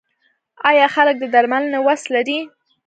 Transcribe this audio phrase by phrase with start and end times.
[0.69, 2.39] آیا خلک د درملنې وس لري؟